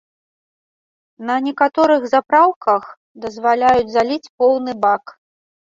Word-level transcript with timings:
На 1.31 1.35
некаторых 1.47 2.01
запраўках 2.15 2.83
дазваляюць 3.29 3.87
заліць 3.99 4.25
поўны 4.37 4.71
бак. 4.85 5.17